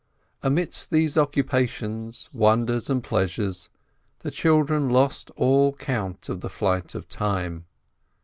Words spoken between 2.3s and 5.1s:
wonders, and pleasures, the children